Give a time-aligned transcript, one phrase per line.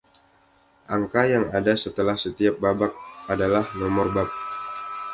[0.95, 2.93] Angka yang ada setelah setiap babak
[3.33, 4.29] adalah nomor bab.